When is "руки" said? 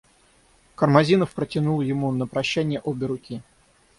3.05-3.43